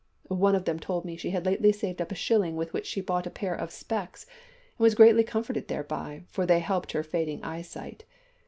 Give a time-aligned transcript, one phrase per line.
[0.29, 3.01] One of them told me she had lately saved up a shilling with which she
[3.01, 4.29] bought a pair of `specs,' and
[4.79, 8.03] was greatly comforted thereby, for they helped her fading eyesight.